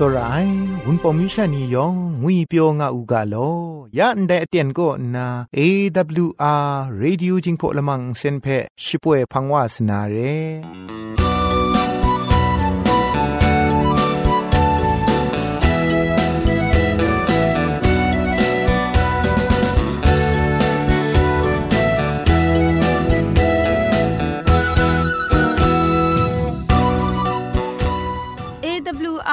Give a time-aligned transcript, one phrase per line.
[0.00, 0.46] สราย
[0.86, 3.34] วุนปอมิชานียองงุยเปียวงาอูกาโล
[3.98, 6.70] ยันไดอะเตียนก็นา AWR
[7.02, 8.46] Radio จิงพอละมังเซนเพ
[8.84, 10.16] ชิป่วยพังวาสนาเร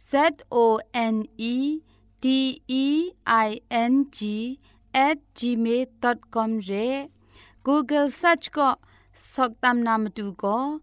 [0.00, 1.80] Z O N E
[2.20, 4.58] T E I N G
[4.94, 7.08] at gmail.com re
[7.64, 8.66] Google search ko
[9.14, 10.80] soktam namatu ko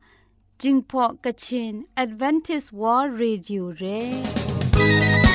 [0.60, 5.35] jingpo Kachin advantage war radio re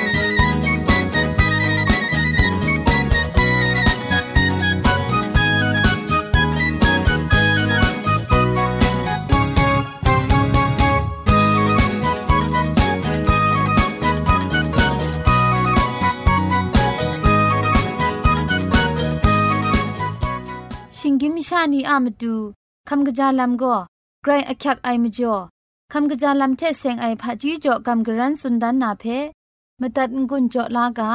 [21.72, 22.34] นีอามดู
[22.88, 23.74] คำกระจาลก็
[24.22, 25.34] ไกรอักยักไอมจ่อ
[25.92, 29.04] คำกระจาลเทเซงไอผาจีจ่อคำกระรันสุดดันนาเพ
[29.80, 31.10] มตัดงุนจ่อลากา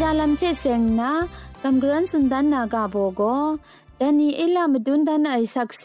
[0.00, 1.10] จาลัมเชเซงนา
[1.62, 3.22] ตัมกรันสุนดานนากาโบโก
[4.00, 5.82] ดานีเอลามดุนดานไอซักเซ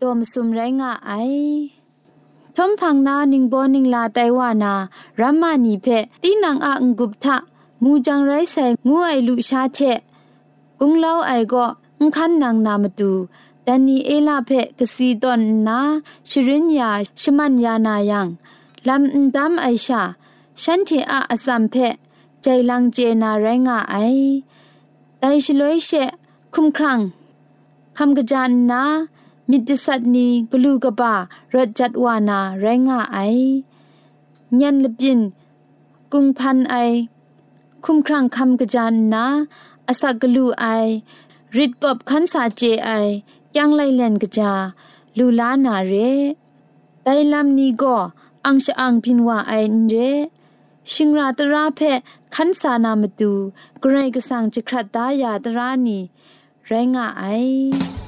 [0.00, 1.10] ตอมซุมไรงาไอ
[2.56, 4.74] ทอมพังนานิงบอนิงลาไตวานา
[5.20, 5.86] รัมมานีเพ
[6.22, 7.36] ตีนังอางกุบทะ
[7.82, 8.56] มูจังไรไซ
[8.88, 9.78] งูไอลุชาเช
[10.80, 11.54] กุงลาวไอโก
[11.98, 13.10] อังคันนางนามตู
[13.66, 15.80] ဒန်နီအေလာဖက်ကစီတွန်နာ
[16.28, 16.90] ရှရင်ညာ
[17.20, 18.20] ရှမန်ယာနာယံ
[18.86, 19.02] လမ်
[19.34, 20.00] ဒမ်အိုင်ရှာ
[20.62, 21.92] ရှန်တီအာအစမ်ဖက်
[22.44, 23.96] ใจลังเจนาแรงอไอ
[25.20, 26.12] ไดชลวยเชะ
[26.54, 27.00] คุ้มครัง
[27.98, 28.82] คำกระจานนา
[29.50, 31.14] มิจสัตนีกลูกะบา
[31.54, 33.18] รจัดวานาแรงอไอ
[34.60, 35.20] ยันลบิน
[36.12, 36.74] กุงพันไอ
[37.84, 39.24] คุ้มครังคำกระจานนา
[39.88, 40.66] อสักลูไอ
[41.56, 42.90] ริดกบขันสาเจไอ
[43.56, 44.52] ยังไลเลนกะจา
[45.18, 45.94] ลูลานาเร
[47.02, 47.96] ไดลัมนี้ก็
[48.44, 49.52] อังชะอังพินว่าไอ
[49.88, 49.94] เร
[50.92, 51.80] ชิงราตราเพ
[52.36, 53.32] ขันสานามตู
[53.80, 55.98] เกรงกสังจิครัดตายาตรานี
[56.66, 57.06] แรงง่า
[57.42, 58.01] ย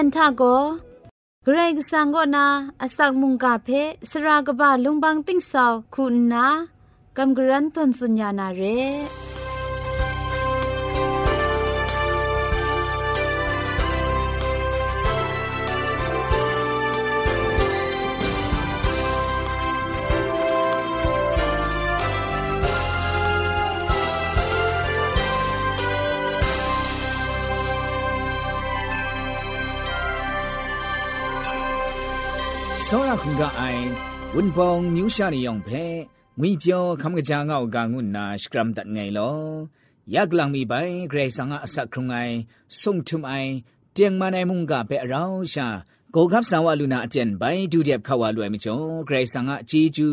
[0.00, 0.42] ยันทาโก
[1.44, 2.46] เกรงสังกนา
[2.82, 3.68] อสักมุงกาเพ
[4.10, 6.46] สรากบะลงบางติ้งสาวคุณนา
[7.16, 8.62] กำกรันทนสุญญานาเร
[32.90, 33.86] စောရခုကအိုင်
[34.34, 35.84] ဝန်ပောင်မြူရှာနေအောင်ဖဲ
[36.40, 39.38] ငွေပြောခမကကြာငေါကငုနာစကရမ်တတ်ငိုင်လော
[40.12, 42.34] ယက်လန်မီပိုင်ဂရေဆာငါအဆက်ခုံငိုင်
[42.80, 43.50] ဆုံထုံအိုင်
[43.96, 45.66] တຽງမနိုင်မုန်ကပဲအရောင်းရှာ
[46.14, 48.78] ကိုကပ်ဆန်ဝလူနာအကျန်ပိုင်ဒူရက်ခဝလွယ်မချုံ
[49.08, 50.06] ဂရေဆာငါအချီကျူ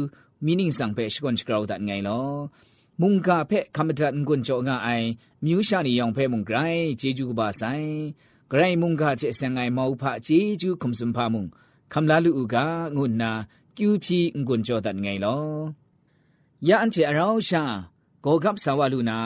[0.46, 2.36] မီနင်းဆန်ပဲရှကွန်စကရောတတ်ငိုင်လော
[3.02, 5.08] မုန်ကဖဲခမတန်ကွန်ကြောငါအိုင်
[5.46, 7.86] မြူးရှာနေရောင်ဖဲမုန်ဂရိုင်းဂျေဂျူကပါဆိုင်
[8.52, 11.50] ဂရိုင်းမုန်ကချက်ဆန်ငိုင်မောဥဖအချီကျူခုံစွန်ဖာမုန်
[11.94, 12.66] คำลาลูกา
[12.98, 13.32] งุนนา
[13.76, 15.42] กิวพีงุนจอดันไงลอ
[16.68, 17.64] ยาอันเจอเราชา
[18.22, 19.18] โกกับสาวลูนา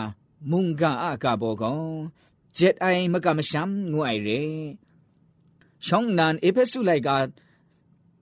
[0.52, 1.82] มุงกาอากาโบกง
[2.54, 4.30] เจ็ดไอมกามชัมงูไอเร
[5.86, 7.18] ช่องนานเอเพสุไลกา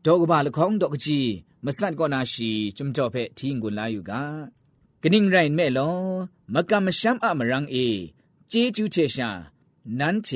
[0.06, 1.22] ดอกบาลของดอกจี
[1.66, 4.26] มสันก็นาชีจุมจอเพทิ้งกุนลาอยู่กา
[5.02, 5.90] กนิ่งไรแม่ลอ
[6.54, 7.78] มกามชัมอามรังเอ
[8.50, 9.32] เจจูเชชา
[10.00, 10.30] นั้นเช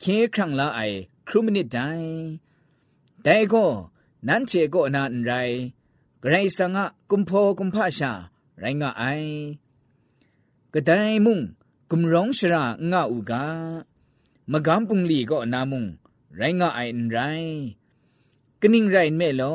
[0.00, 0.04] เค
[0.34, 0.80] ครั้งละไอ
[1.26, 1.78] ครุมนิดได
[3.30, 3.66] แต่ก็
[4.28, 5.32] นั้นเชก็นานไร
[6.20, 8.12] ไกรสังะกุมพอกุมพาชา
[8.60, 9.04] ไรงะไอ
[10.72, 10.90] กระได
[11.26, 11.40] มุง
[11.90, 13.46] กุมร้องชรางะอุกา
[14.52, 15.84] มะกำปุงลีก็นามุง
[16.36, 17.18] ไรงะไอนไร
[18.60, 19.42] กนิ่งไรเมล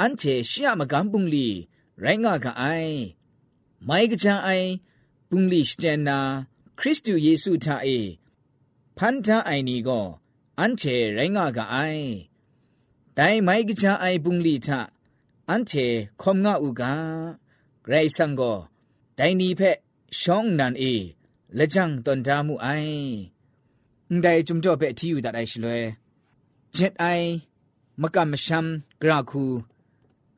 [0.00, 2.64] อันเชเชียมะกำปุงลีไรงะกะไอ
[3.84, 4.50] ไม่กะจาไอ
[5.28, 6.18] ปุงลีสเตนา
[6.78, 7.88] คริสต์เยซูทาเอ
[8.96, 10.00] พันธะไอนี้ก็
[10.58, 10.82] อันเช
[11.14, 11.78] ไรงะกะไอ
[13.18, 14.68] ဒိုင်မိုင်ကချာအိုင်ပုန်လီထ
[15.48, 15.86] အန်ချေ
[16.20, 16.84] ခုံငါဥကဂ
[17.90, 18.56] ရိတ်ဆန်ကို
[19.18, 19.78] ဒိုင်နီဖက်
[20.20, 20.94] ရှောင်းနန်အေ
[21.58, 22.86] လက်ချန်တန်တာမှုအိုင်
[24.22, 25.80] ဒိုင်ဂျုံတော့ပဲအထီယူတတ်အိုင်ရှလွဲ
[26.76, 27.28] ဂျက်အိုင်
[28.02, 28.68] မကမရှမ်
[29.00, 29.42] ဂရခု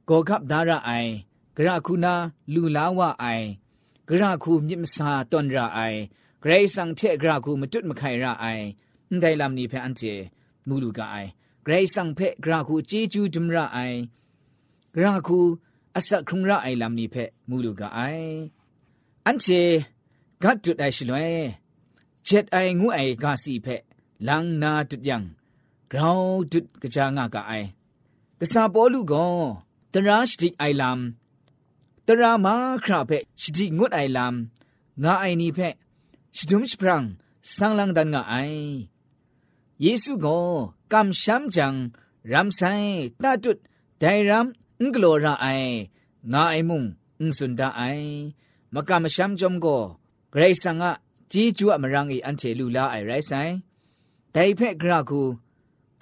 [0.09, 1.13] ဂေါ်ကပ်ဒါရအိုင်
[1.57, 2.15] ဂရခုနာ
[2.55, 3.47] လူလာဝအိုင်
[4.09, 6.01] ဂရခုမြစ်မစာတန်ရအိုင်
[6.43, 8.65] ဂရိတ်ဆန်ချေဂရခုမတွတ်မခိုင်ရအိုင်
[9.23, 10.15] ဒိုင်လမ်နီဖက်အန်ချေ
[10.67, 11.36] မူလူကအိုင်
[11.69, 13.79] กรสังเพกราคูเจจูดุมระไอ
[14.95, 15.39] กราคู
[15.97, 17.17] อาศัครุงระไอลำนี้เพ
[17.49, 18.01] มูลูกาไอ
[19.27, 19.47] อันเจ
[20.43, 23.67] กัดจุดไอชลวยเจ็ดไองูไอกาสีเพ
[24.29, 25.23] ลังนาจุดยัง
[25.93, 26.21] กราว
[26.53, 27.53] จุดกระจางากาไอ
[28.41, 29.25] กระซาบอลูกอ
[29.93, 32.55] ตราสติไอลำตรามา
[32.85, 33.11] คราเพ
[33.43, 35.61] สติงดไอลำงาไอนี้เพ
[36.37, 37.05] ชดุมสพรัง
[37.55, 38.37] สังลังดันงาไอ
[39.85, 40.49] ယေစုကို
[40.93, 41.77] ကမ်ရှမ်ဂျန်
[42.33, 42.91] ရမ်ဆိုင်
[43.23, 43.51] တတ်တု
[44.03, 44.47] ဒိုင်ရမ်
[44.79, 45.73] အင်္ဂလိုရာအိုင်
[46.33, 46.83] နာအိမုံ
[47.21, 48.09] အင်းစွန်ဒအိုင်
[48.75, 49.83] မကမ်ရှမ်ဂျုံကို
[50.33, 50.83] ဂရိတ်ဆန်က
[51.33, 53.53] ជីကျွအမရန်ကြီးအန်ချေလူလာအိုင်ရိုင်ဆိုင်
[54.35, 55.21] ဒိုင်ဖက်ဂရကူ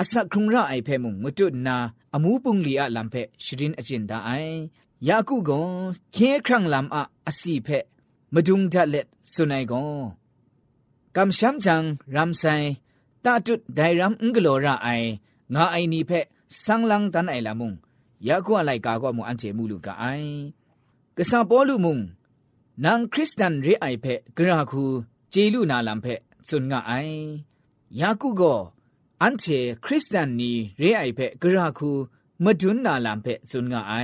[0.02, 1.76] အဆက်ခုံရအိုင်ဖဲမုံငွတ်တုနာ
[2.14, 4.52] အမူးပုန်လီအလံဖက်ရှရင်အကျင်ဒအိုင်
[5.09, 5.71] ယာကုကွန်
[6.14, 7.85] ခဲခန့်လမ်အအစီဖက်
[8.35, 10.02] မဒုံဒလက်စွန်နိုင်ကွန်
[11.16, 12.66] ကမ်ရှမ်ဂျန်ရမ်ဆိုင်
[13.25, 14.88] ตาจุดไดรัมอุงกโลราไอ
[15.54, 16.12] งาไอนีเพ
[16.64, 17.73] สังลังตันไอละมุง
[18.28, 20.07] ยากัวไลกาก็มุอันเจมูลูกาไอ
[21.16, 21.99] กษาปอลูมุง
[22.85, 24.85] นางคริสตันเรไอเพกราคู
[25.31, 26.07] เจลูนาลัมเพ
[26.49, 26.93] สุนงาไอ
[28.00, 28.43] ยากุโก
[29.23, 29.45] อันเจ
[29.85, 31.90] คริสตันนีเรไอเพกราคู
[32.45, 33.95] มดุนนาลัมเพสุนงาไอ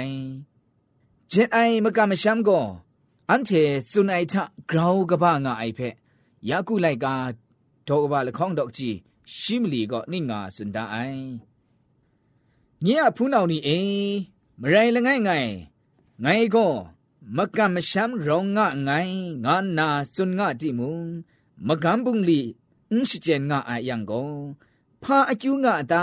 [1.29, 2.51] เจไอมกามชัมโก
[3.31, 3.51] อันเจ
[3.91, 5.81] สุนไอทะกราวกะบะงาไอเพ
[6.51, 7.15] ยากุไลกา
[7.89, 8.93] ดอกบะละข้องดอกจี
[9.37, 11.25] ရှိမလီကောနိငါစွန်ဒအိုင်
[12.85, 14.13] ညင်အဖူးနောင်နီအိမ်
[14.61, 15.51] မရိုင်လငိုင်ငိုင်
[16.25, 16.73] ငိုင်ကော
[17.37, 20.97] မကမရှမ်ရောငါငိုင်ငါနာစွန်ငါတိမုံ
[21.69, 22.41] မကံပုန်လီ
[22.91, 24.33] အင်းရှိကျန်ငါအယံကော
[25.03, 25.95] ဖာအကျူးငါအတ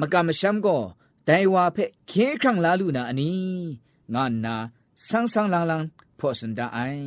[0.00, 0.82] မကမရှမ်ကော
[1.26, 3.32] ဒိုင်ဝါဖက်ခဲခန့်လာလူနာအနီ
[4.14, 4.54] ငါနာ
[5.06, 5.86] ဆန်းဆန်းလန်းလန်း
[6.18, 7.06] ဖော့စန်ဒအိုင်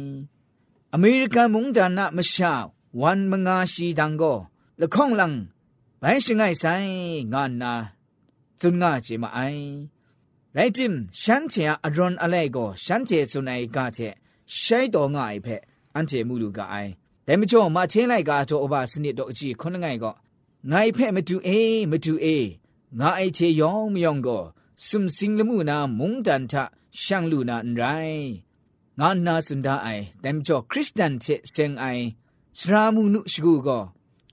[0.93, 2.65] အမေရိကန်မုန်ဒနာမရှောင်း
[3.01, 4.39] ဝန်မငါရှိတန်ကော
[4.79, 5.27] လခေါင်လံ
[6.01, 6.91] ဘိုင်းရှိငိုင်ဆိုင်
[7.33, 7.73] ငါနာ
[8.59, 9.63] ဇွန်ငါချေမအိုင်
[10.55, 14.09] ရိုက်တင်ရှမ်းချေအရွန်အလဲကိုရှမ်းချေစုန်နိုင်ကချေ
[14.59, 15.61] ရှိုက်တော်ငါအိဖက်
[15.93, 16.91] အန်ချေမှုလူကအိုင်
[17.25, 20.13] ဒဲမချုံမချင်းလိုက်ကတော့အဘစနစ်တော့အကြည့်ခုနငိုင်ကော
[20.69, 22.47] ငါအိဖက်မတူအေးမတူအေး
[22.99, 24.43] ငါအိချေယောင်မယောင်ကို
[24.87, 26.53] စုံစင်းလမှုနာမုန်တန်ထ
[27.01, 28.29] ရှန်လူနာရိုင်း
[28.99, 32.05] ငါနာစੁੰဒအိုင်ဒဲမချုံခရစ်စတန်ချေစင်အိုင်
[32.57, 33.83] စရာမှုနုရှိကူကော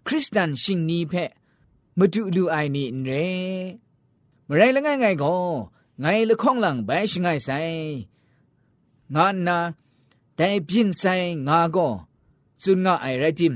[0.07, 1.31] คริสเตียนชิงนี้เพะ
[1.99, 3.29] มาดูดูไอนี่เร่
[4.45, 5.35] เมื่อไรละไงไงก็
[6.01, 7.61] ไงละข้องหลังไปชิงไงใส่
[9.15, 11.13] งานนะแต่พินใส่
[11.49, 11.87] งาก็
[12.63, 13.55] จุนงาไอไรจิม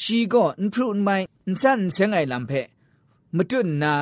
[0.00, 1.16] ชีก็อันพรุนไม่
[1.46, 2.66] อันสั้นเสียงไอลำเพะ
[3.36, 3.92] มาจุนนะ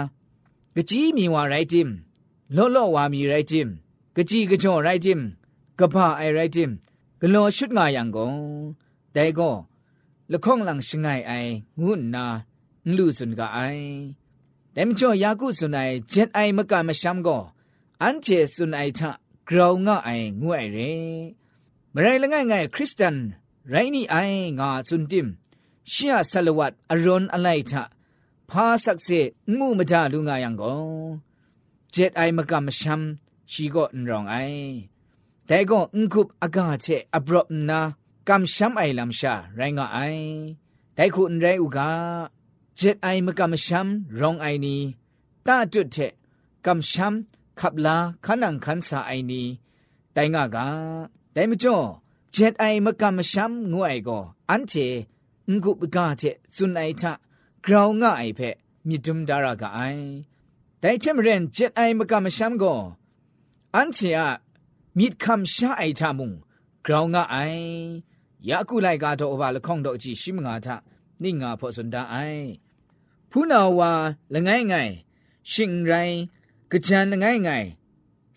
[0.76, 1.88] กะจีมีว่าไรจิม
[2.56, 3.68] ล้อล้อว่ามีไรจิม
[4.16, 5.20] กะจีกะจ่อไรจิม
[5.78, 6.70] กะพาไอไรจิม
[7.20, 8.34] กะลอชุดงาอย่างกง
[9.12, 9.50] แต่ก็
[10.32, 12.34] လခေါင်လန်စငိုင်အိုင်ငုနာင
[12.96, 13.84] လူစွန်ကအိုင်
[14.76, 17.42] ဒမ်ချောယာကုစွန်အိုင်ဂျက်အိုင်မကမရှမ်ကို
[18.02, 19.10] အန်ချေစွန်အိုင်ထဂ
[19.52, 20.96] ရောင်ငါအိုင်ငွအိုင်ရေ
[21.92, 23.18] မရိုင်လငိုင်ငိုင်ခရစ်စတန်
[23.72, 25.28] ရိုင်းနီအိုင်ငါစွန်တင်
[25.92, 27.72] ရှီယာဆလဝတ်အရွန်အလိုက်ထ
[28.50, 29.20] ဖာဆက်စေ
[29.58, 30.88] ငုမကြလူငါယံကို
[31.94, 33.04] ဂျက်အိုင်မကမရှမ်
[33.52, 34.64] ရှိကိုအန်ရောင်အိုင်
[35.48, 37.82] တဲကိုအန်ခုပ်အကာချေအဘရော့နာ
[38.30, 40.00] กำช้ำไอลำชาไรงอไอ
[40.94, 41.90] แต่คุณไรอุกา
[42.76, 44.80] เจ็ดไอมะกำช้ำรองไอนี้
[45.46, 46.12] ตาจุดเถะ
[46.66, 49.46] กำช้ำขับลาขันังขันสาไอนี้
[50.12, 50.68] แต่งากา
[51.32, 51.76] แต่ไม่จ่อ
[52.32, 54.18] เจ็ดไอมะกำช้ำงูไอก็
[54.50, 54.74] อันเจ
[55.54, 57.12] งกุบกาเจสุนไอทะ
[57.66, 58.56] กราวงไอเพะ
[58.86, 59.80] มีดุมดารากาไอ
[60.80, 62.74] แต่เช่นเรนเจ็ดไอมะกำช้ำก็
[63.76, 64.36] อันเจอะ
[64.98, 66.32] มีดคำชาไอทามุง
[66.86, 67.36] กราวงไอ
[68.46, 70.76] ยากุไลกาโตอบาละข่องดอกจิชิมงาทะ
[71.22, 72.16] นิงาพอสุนดาไอ
[73.30, 73.92] ผู้นาวา
[74.34, 74.90] ละง่ายง่าย
[75.52, 75.92] ชิงไร
[76.70, 77.64] กะจันละง่ายง่าย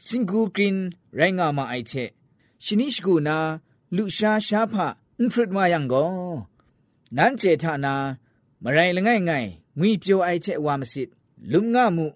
[0.05, 0.77] สิงกูกริน
[1.15, 1.93] ไรงามาไอเช
[2.63, 3.37] ชินิชกูนา
[3.95, 4.87] ลุชาชาพะ
[5.19, 6.05] อินฟรุดมายังกอ
[7.17, 7.93] นันเจทานา
[8.63, 9.45] มะไรละง่ายง่าย
[9.79, 11.09] งุยเปียวไอเชวามสิท
[11.51, 12.07] ลุมงามุ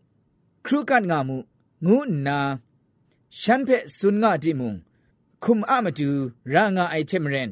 [0.66, 1.38] ครูกันงามุ
[1.86, 2.38] งูนา
[3.42, 4.76] ฉันเพสุนงาดิมุง
[5.44, 6.10] คุมอามจู
[6.54, 7.38] รางาไอเชมเร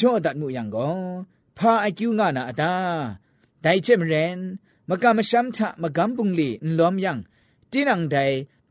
[0.00, 1.00] จ่อดัดมุยังกอง
[1.56, 2.74] พาไอคิวงานาอตา
[3.62, 4.38] ไดเจมเรน
[4.88, 7.18] มะกะมะชัมทะมะกัมปุงลีนลอมยัง
[7.70, 8.16] ตีนังได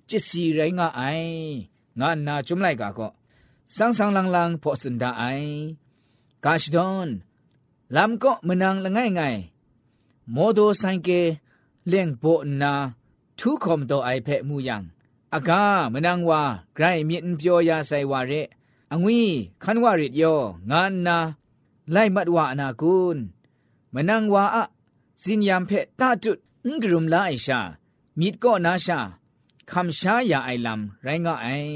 [0.09, 1.01] จิสีไรงาไอ
[1.99, 3.09] งานาจุมไลกาก็
[3.75, 5.23] สังสังลังลังพอสุนดาไอ
[6.43, 7.09] กาชดอน
[7.95, 9.37] ลำก็มนังละง่ายง่าย
[10.33, 11.09] โมโดไซเก
[11.89, 12.23] เล่งโป
[12.61, 12.73] นา
[13.39, 14.83] ทุคอมโตไอเพมูยัง
[15.33, 16.41] อากามนังวา
[16.75, 18.33] ไกรมีนเปียวยาไซวาเร
[18.93, 19.19] အငွေ
[19.63, 21.17] ခန်ဝရစ်ယောငါနာ
[21.93, 23.17] လိုက်မတ်ဝအနာကုန်
[23.93, 24.63] မနန်ဝါအ
[25.23, 26.31] စင်ယံဖက်တာတု
[26.67, 27.59] ငဂရုမလာအိရှာ
[28.19, 28.99] မိတ်ကောနာရှာ
[29.71, 31.73] ခမ်ရှာယာအိုင်လမ်ရိုင်းငါအိုင်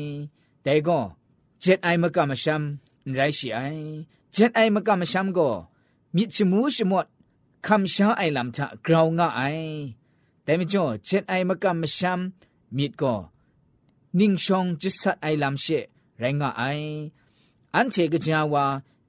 [0.65, 1.05] တဲကော
[1.63, 2.63] ဂျက်အိုင်မကမရှမ်
[3.17, 3.85] ရိုင်းရှိအိုင်
[4.35, 5.55] ဂျက်အိုင်မကမရှမ်ကို
[6.15, 7.07] မိချမူးရှမော့
[7.67, 9.59] คำช้าไอลำทะกราวง่าย
[10.43, 13.15] แต่ไม่จ่อเช็ดไอมะกำมะช้ำมิดก็
[14.19, 15.65] นิ่งชองจิสัดไอลำเช
[16.21, 16.85] ရိုင်းငါအိုင်
[17.75, 18.65] အန်ချေကကြာဝါ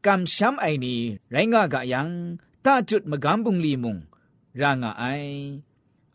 [0.06, 0.94] ကမ်ရှမ်အိုင်နီ
[1.32, 2.02] ရိုင်းငါကယံ
[2.64, 3.94] တာจุดမကမ်ပုန်လီမုံ
[4.60, 5.36] ရာငါအိုင်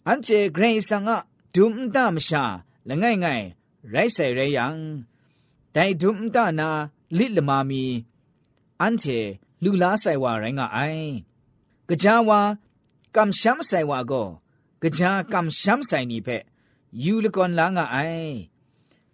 [0.07, 1.15] အန်ချေဂရိဆန်ငါ
[1.55, 2.43] ဒုမ်တမရှာ
[2.89, 3.45] လငိုင်ငိုင်
[3.93, 4.67] ရိုက်ဆိုင်ရယံ
[5.75, 6.69] ဒိုင်ဒုမ်တနာ
[7.17, 7.83] လစ်လမာမီ
[8.81, 9.17] အန်ချေ
[9.63, 11.07] လူလားဆိုင်ဝါရိုင်းငါအိုင်
[11.89, 12.39] ကကြာဝါ
[13.15, 14.27] ကမ်ရှမ်ဆိုင်ဝါကို
[14.83, 16.43] ကကြာကမ်ရှမ်ဆိုင်နီဖက်
[17.03, 18.31] ယူလကွန်လာငါအိုင်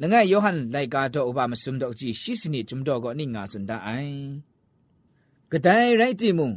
[0.01, 4.21] လငယ်ယောဟန်လိုက်ကားတော့ဥပမစုံတော့ကြည့်ရှိစနိဂျုံတော့ကိုနိငါစွန်ဒအိုင်
[5.51, 6.51] ကဒိုင်ရိုက်တီမုံ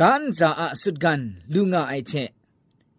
[0.00, 1.22] ကန်ဇာအဆုဒဂန်
[1.52, 2.28] လူငါအိုက်ချက်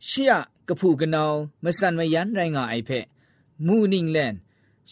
[0.07, 0.31] ရှီယ
[0.67, 3.05] ကဖူကနောင်မဆန်မယန်ရိုင်းငါအိုက်ဖက်
[3.65, 4.33] မူနင်းလန်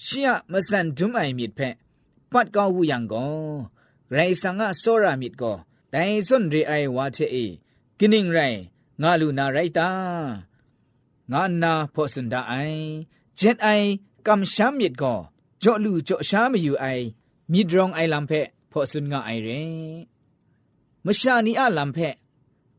[0.04, 1.76] ရှီယမဆန်ဒုံအိုင်မြစ်ဖက်
[2.32, 3.52] ပတ်ကောင်းဝူယံကော
[4.14, 5.58] ရိုင်ဆန်ငါဆောရာမြစ်ကော
[5.94, 7.46] ဒိုင်စွန်ရီအိုင်ဝါချေအေ
[7.98, 8.58] ကင်းင်းရိုင်
[9.02, 9.90] ငါလူနာရိုက်တာ
[11.32, 12.84] ငါနာဖောစန်ဒအိုင်
[13.40, 13.90] ဂျက်အိုင်
[14.32, 15.14] กำช้ำมิดก่อ
[15.60, 16.86] เจาะลู่เจาะช้ามาอยู่ไอ
[17.52, 19.64] มิดรองไอลำเพะพอสุนงาไอเร่
[21.06, 22.16] มชานีอาลำเพะ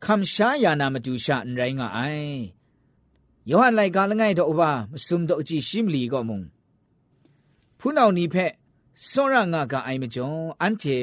[0.04, 2.00] คำช้ายานามาดูชาอันไรงาไอ
[3.50, 4.70] ยอหันไลกาละไงดอกบา
[5.06, 6.42] สุมดอกจีชิมลีก็มุง
[7.78, 8.52] ผู้นานี้เพะ
[9.10, 10.98] စောရငါကအိုင်မကျော်အန်ချေ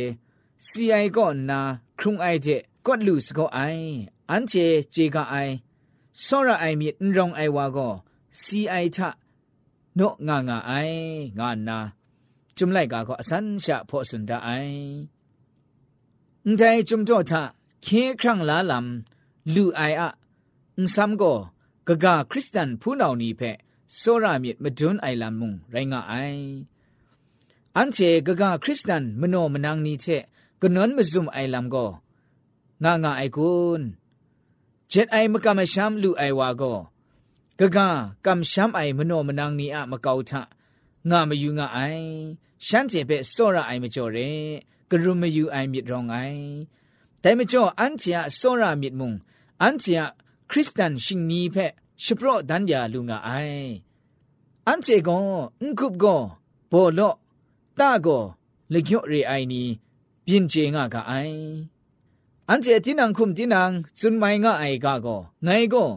[0.67, 1.59] CI ကောနာ
[1.99, 3.89] ခုံအိုက်တဲ့ကော့လူစကောအိုင်
[4.29, 5.53] အန်ချေဂျေကအိုင်
[6.25, 7.93] စောရအိုင်မြင့်ရောင်အိုင်ဝါကော
[8.43, 8.97] CI ထ
[9.99, 10.99] နော့ငါငါအိုင်
[11.39, 11.79] ငါနာ
[12.57, 14.51] จุมไลกาก็อสันชะพอสุนดาไอ
[16.57, 17.41] ใจจุมโจทะ
[17.83, 17.87] เค
[18.21, 20.09] ครั้งลาลำลูไออะ
[20.95, 21.33] ซ้ำก็
[21.87, 23.57] กะกาคริสตันผู้เหล่านี้เพะ
[23.97, 26.15] โซรามิดมาดุนไอลำมุงไรงาไอ
[27.77, 30.07] อันเจกะกาคริสตันมโนมนังนี้เช
[30.61, 31.87] กนนมาซุมไอลำก็
[32.83, 33.81] งางาไอคุณ
[34.89, 36.73] เจ็ดไอมะกามะชามลูไอวาก็
[37.59, 37.87] กะกา
[38.25, 40.41] กำช้ำไอมโนมนางนีอะมะเกาทะ
[41.09, 42.09] ငါမယူငါအိုင်
[42.65, 44.45] ရှမ်းကျေပဲစောရအိုင်မကြော်တဲ့
[44.89, 46.41] ကရုမယူအိုင်မြစ်ရောင်းအိုင်
[47.23, 49.11] တိုင်မကြော်အန်ချာစောရမြစ်မုံ
[49.61, 50.03] အန်ချာ
[50.49, 51.71] ခရစ်စတန်ရှင်နီဖက်
[52.03, 53.69] ရှပရော့ဒန်ယာလူငါအိုင်
[54.67, 55.23] အန်ချေကော
[55.61, 56.23] အန်ခုပ်ကော
[56.71, 57.17] ဘောလော့
[57.79, 58.23] တာကော
[58.73, 59.61] လေကျော့ရေအိုင်နီ
[60.27, 61.35] ပြင်ကျေငါကအိုင်
[62.47, 64.97] အန်ကျေတင်းနန်ခုမ်တင်းနန်ဇွန်မိုင်ငါအိုင်ကော
[65.45, 65.89] ငိုင်ကော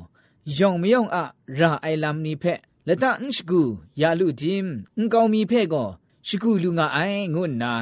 [0.59, 1.22] ยองมยองอะ
[1.59, 2.44] ราไอลัมนีเพ
[2.88, 3.62] ละตะอันชกู
[4.00, 5.85] ยาลุจิมอันกอมีเพก็
[6.26, 7.00] ชกูลุงาไอ
[7.35, 7.72] งุนนา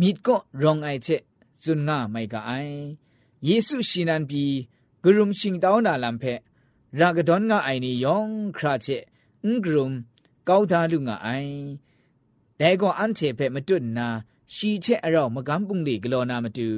[0.00, 1.08] มิดก็รองไอเจ
[1.62, 2.52] ซุนงาไมกะไอ
[3.44, 4.42] เยซูชินันปี
[5.04, 6.24] กรุมชิงตาวนาลัมเพ
[6.98, 8.86] รากะดอนงาไอนียองคราเจ
[9.44, 9.92] อันกรุม
[10.48, 11.30] กาวทาลุงาไอ
[12.58, 14.08] แต่ก็อันเจเพมตุนนา
[14.54, 16.68] ชีเชอเรามะกัมปุงลีกลอนามาตู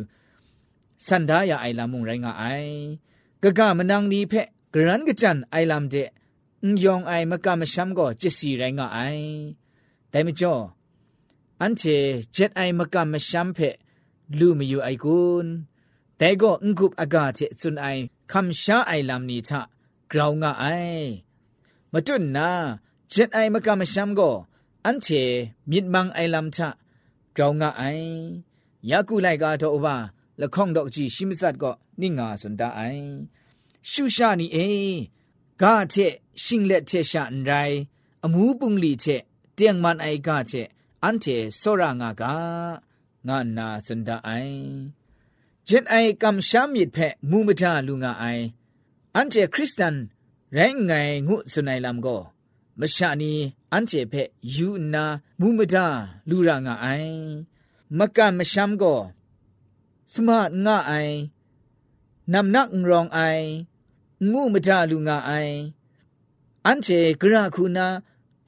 [1.07, 2.45] สันดายาไอลามุงไรงาไอ
[3.43, 4.35] กะกะมะนังนีเพ
[4.75, 5.97] กรันกจันไอลำเจ
[6.85, 9.01] ยองไอมะกามชัมก็จิสีไรงาไอ
[10.11, 10.55] แต่ไม่จ่อ
[11.61, 11.83] อันเจ
[12.33, 13.59] เจ็ดไอมะกามชัมเพ
[14.41, 15.47] ลูมอยู่ไอกุน
[16.19, 17.87] แต่ก็อุกุบอากาเจจุนไอ
[18.31, 19.61] คำชาไอลำนี้ทะ
[20.11, 20.67] กราวงาไอ
[21.93, 22.51] มาจุนนา
[23.11, 24.31] เจ็ดไอมะกามชัมก็
[24.87, 25.09] อันเจ
[25.71, 26.69] มิดมังไอลำทะ
[27.37, 27.85] กราวงาไอ
[28.91, 29.97] ยากูไลกาโตอบา
[30.41, 32.95] ละข้องดอกจีชิมสัดก็นิ่งาสนตาไอ
[33.91, 34.69] ရှုရှာနီအေ
[35.61, 36.13] ဂါချက်
[36.45, 37.77] ရှင်လက်ချက်ရှာန်ရိုင်
[38.25, 39.23] အမူးပုန်လီချက်
[39.59, 40.69] တຽງမန်အိုင်ဂါချက်
[41.03, 42.23] အန်တေစောရငါက
[43.27, 44.57] ငါနာစန္ဒအိုင်
[45.67, 48.45] ဂျင်အိုင်ကမ်ရှာမစ်ဖက်မူမတလူငါအိုင်
[49.15, 49.97] အန်တေခရစ်စတန်
[50.57, 52.21] ရိုင်းငိုင်ငုစနိုင်လမ်ကို
[52.81, 53.33] မရှာနီ
[53.73, 55.05] အန်တေဖက်ယူနာ
[55.41, 55.77] မူမတ
[56.29, 57.13] လူရငါအိုင်
[57.99, 58.99] မကမရှမ်ကို
[60.13, 61.09] สมาดง่าย
[62.33, 63.21] นำนักรองไอ
[64.33, 65.57] ငုမတလူငါအိုင်
[66.67, 67.87] အန်ချေဂရခုနာ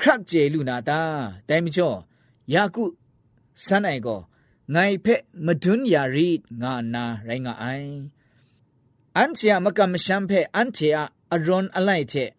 [0.01, 1.03] ခရက်ကျေလူနာတာ
[1.49, 1.95] တိုင်မချော
[2.53, 2.85] ယာကု
[3.65, 4.21] စနိုင်ကို
[4.75, 6.29] ငိုင်ဖက်မဒွန်းယာရီ
[6.63, 7.91] ငါနာရိုင်းငါအိုင်
[9.17, 11.03] အန်ချာမကမရှမ်းဖက်အန်ချာ
[11.35, 12.31] အရွန်အလိုက်တဲ့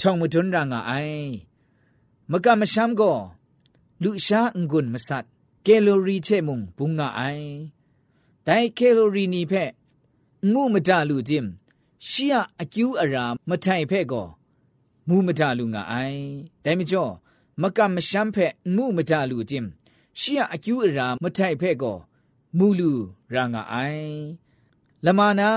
[0.00, 1.24] ထုံမဒွန်းရာငါအိုင်
[2.32, 3.16] မကမရှမ်းကို
[4.02, 5.24] လူရှာငွန်းမဆတ်
[5.66, 7.46] ကယ်လိုရီချက်မုံဘုံငါအိုင်
[8.46, 9.70] တိုင်ကယ်လိုရီနီဖက်
[10.52, 11.46] ငုမတလူဂျင်
[12.10, 14.26] ရှီယအကျူအရာမထိုင်ဖဲ့ကော
[15.08, 16.22] မူမတလူငါအိုင်
[16.64, 17.14] ဒဲမကျော်
[17.62, 19.68] မကမရှမ်းဖက်မူမတလူချင်း
[20.20, 21.98] ရှီယအကျူအရာမထိုင်ဖဲ့ကော
[22.58, 22.90] မူလူ
[23.32, 24.12] ရာငါအိုင်
[25.04, 25.52] လမနာ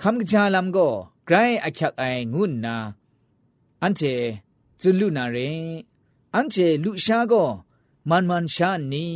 [0.00, 0.94] ခမ်ကချာလမ်ကို
[1.26, 2.76] ဂရိုင်းအချက်အိုင်ငုနာ
[3.82, 4.14] အန်ချေ
[4.80, 5.64] ဇလူနာရင်
[6.34, 7.48] အန်ချေလူရှာကို
[8.08, 9.06] မန်မန်ရှာနီ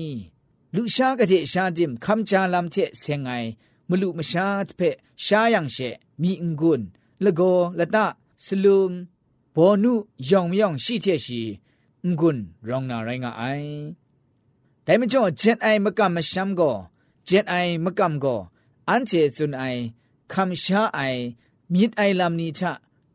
[0.74, 3.48] လူရှာကတဲ့ရှာတင်ခမ်ချာလမ်တဲ့ဆင်ငိုင်
[3.88, 5.90] မလူမရှာတဲ့ရှာယံရှေ
[6.22, 6.80] มีองกุน
[7.24, 7.42] ละโก
[7.78, 8.06] ละตะ
[8.44, 8.90] สลุม
[9.54, 9.92] บอนุ
[10.30, 11.42] ยองมยองရှိချက်ရှိ
[12.04, 12.36] องกุน
[12.68, 13.52] รองนาไรงาไอ
[14.84, 16.62] แต่มจ่อเจ็ดไอมะกัมมะชัมโก
[17.26, 18.26] เจ็ดไอมะกัมโก
[18.90, 19.64] อันเจซุนไอ
[20.32, 21.00] คัมชาไอ
[21.72, 22.72] มิดไอลัมนีชะ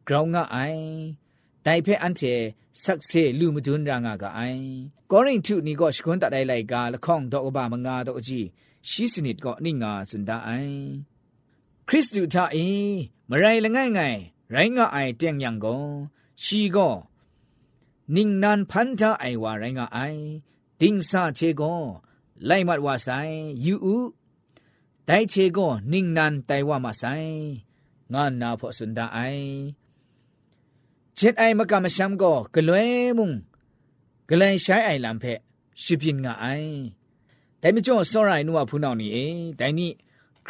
[0.08, 0.58] กรองงาไอ
[1.66, 2.34] တိုင်ဖဲအန်ချေ
[2.84, 4.62] ဆက်ဆေလူမဒွန်းရာငါကအိုင်
[5.12, 8.48] ကောရင်ထုနီကောရှကွန်းတတိုင်လိုက်ကလခေါင်တော့ဘာမငါတော့အကြီး
[8.90, 10.82] ရှိစနစ်ကောနိငါစွန်ဒအိုင်
[11.90, 12.58] คริสต์อยู่ท่าเอ
[13.30, 14.02] มไรละง่ายไง
[14.52, 15.82] ไรงะไอเตียงยังกง
[16.44, 16.90] ชีก็
[18.16, 20.00] นิ่งนานพันท่าไอว่าไรงะไอ
[20.80, 21.76] ติงซาเชก็
[22.46, 23.10] ไล่มัดว่าไซ
[23.66, 23.96] ยูอู
[25.06, 27.06] ไดเชก็นิ่งนานไตว่ามาไซ
[28.14, 29.20] งานนาพอสุนดาไอ
[31.16, 33.32] เช็ดไอมากำมชัมก็กล้วยมุง
[34.30, 35.40] กล้วยใช้ไอลำเพะ
[35.84, 36.46] ชิบินงะไอ
[37.60, 39.18] แต่ไม่จ่อสอไรนัวพูนเอานี่เอ
[39.58, 39.92] แต่นี่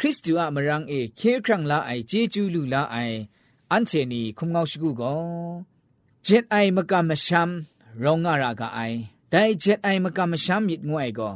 [0.04, 3.16] ရစ်တုအမရန်အေ ခေခရန်လာအိုင်ဂျေဂျူးလူလာအိုင်
[3.70, 5.52] အန်ချေနီခုံငေါရှိကူကော
[6.26, 7.52] ဂျက်အိုင်မကမရှမ်
[8.02, 8.96] ရောင်ငါရာကအိုင်
[9.32, 11.34] ဒိုင်ဂျက်အိုင်မကမရှမ်မြစ်ငွိုင်ကော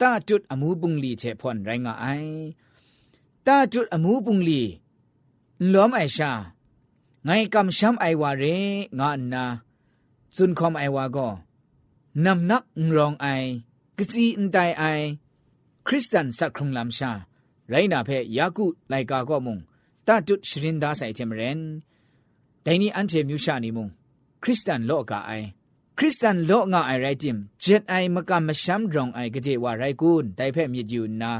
[0.00, 2.28] တာတုတ်အမှုပုန်လီချေဖွန်ရိုင်းငါအိုင်
[3.46, 4.60] တာတုတ်အမှုပုန်လီ
[5.72, 6.30] လောမိုင်ရှာ
[7.26, 8.58] ငိုင်ကမရှမ်အိုင်ဝါရေ
[8.98, 9.44] ငါနာ
[10.34, 11.32] ဇွန်ခေါမအိုင်ဝါကော
[12.22, 12.64] နမ်နက်
[12.94, 13.48] ရောင်အိုင်
[13.98, 15.04] ကစီအန်တိုင်အိုင်
[15.86, 17.12] ခရစ်စတန်စတ်ခုံလမ်ရှာ
[17.72, 19.56] ရိုင်းနာဖဲယာကုလိုက်ကာကောမုံ
[20.06, 21.58] တတုရှရင်ဒါဆိုင်ချင်မရင်
[22.64, 23.86] ဒိုင်နီအန်တီမြူရှာနီမုံ
[24.42, 25.48] ခရစ်စတန်လော့ကာအိုင်
[25.98, 31.32] ခရစ်စတန်လော့ငါအိုင်ရိုက်တင်ဂျက်အိုင်မကမရှမ်ရောင်အိုင်ကတိဝရိုက်ကုန်တိုင်ဖဲမြစ်ယူနာ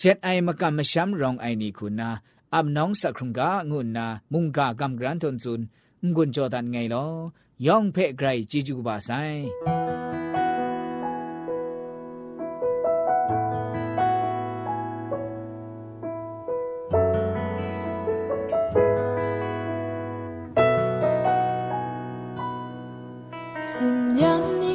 [0.00, 2.08] ဂျက်အိုင်မကမရှမ်ရောင်အိုင်နီခုနာ
[2.54, 5.62] အမ်နောင်စခရုံကငုနာမုန်ကာကမ်ဂရန်တွန်ဇွန်
[6.14, 7.14] ငွန်ဂျော်ဒန်ငိုင်လော
[7.66, 9.46] ယောင်ဖဲဂရိုင်ဂျီဂျူဘာဆိုင်
[23.74, 24.14] 新
[24.60, 24.65] 你。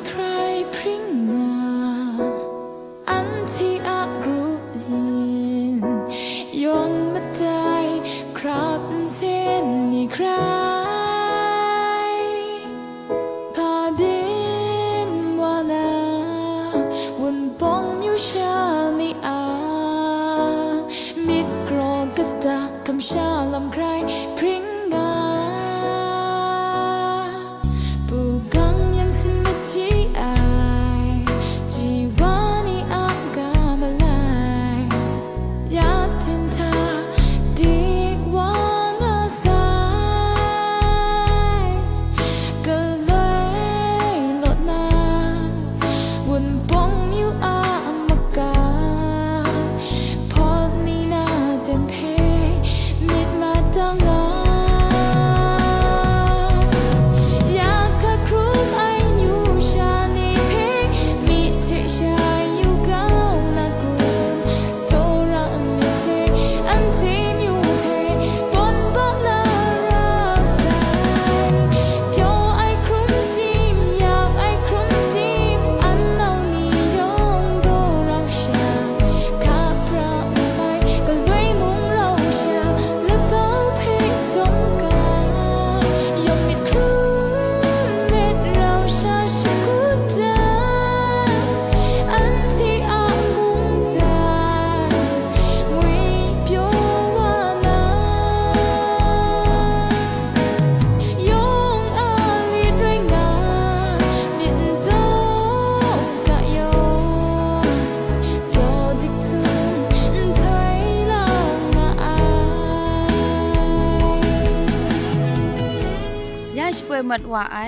[117.12, 117.60] มัดว่าไอ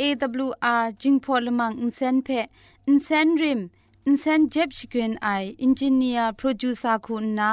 [0.00, 2.28] AWR จิงพอลมังอินเซนเพ
[2.88, 3.60] อินเซนริม
[4.06, 5.28] อินเซนเจ็บชกรีนไอ
[5.62, 7.52] อินจิเนียร์โปรดิวซาคุณนา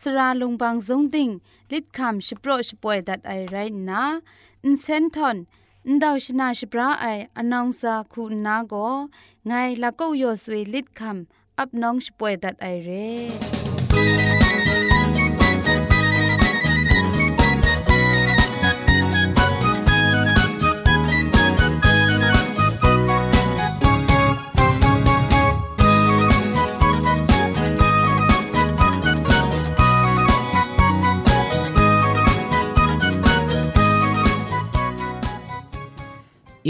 [0.00, 1.28] สราลงบางสงติง
[1.72, 3.56] ลิดคำชโปรชป่วยดัดไอไร
[3.88, 4.02] นะ
[4.64, 5.36] อินเซนทอน
[5.88, 8.74] อินดาวชนาชปราไออนองซาคุณนาโก
[9.46, 14.37] ไงลัก็ยอสวลิดคำอับน้องชป่วยดัดไอเร่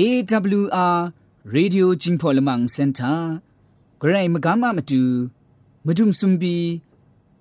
[0.01, 0.99] AWR
[1.55, 3.17] Radio Jingpolamang Center
[4.03, 5.01] ဂရိတ်မကမမတူ
[5.87, 6.57] မဒုံစွန်ဘီ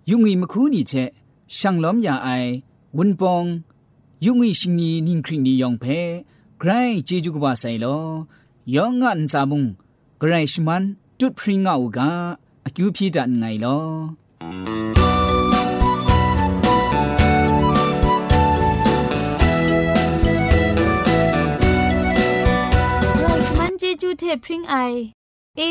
[0.09, 1.09] ယုံငီမခုနီချက်
[1.57, 2.51] ရှန်လောမြအိုင်
[2.97, 3.49] ဝွန်ပောင်
[4.25, 5.99] ယုံငီရှင်နီနင်းခရီနီယောင်ဖဲ
[6.61, 8.07] ဂရိတ်ဂျေဂျူကဘာဆိုင်လော
[8.75, 9.61] ယောငန်ဇာမုံ
[10.21, 10.83] ဂရိတ်ရှမန်
[11.19, 11.99] တွတ်ဖရင်ငါအူက
[12.67, 15.06] အကျူဖြီဒန်ငိုင်လော
[24.19, 24.75] เทพริ้งไอ
[25.57, 25.61] อ a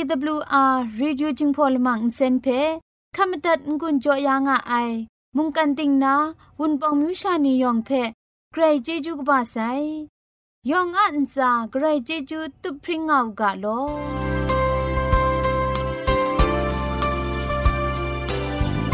[0.52, 2.46] อาร์รีด i n g p o l y m ังเซนเพ
[3.16, 4.92] ขามตัดงุนจอยางอ้าย
[5.36, 6.14] มุงกันติงนา
[6.58, 7.90] วุนปองมิวชานียองเพ
[8.52, 9.56] ใกรเจจูกบาไซ
[10.70, 13.64] ยองอันซาใกรเจจูตุพริ้งเอากาโล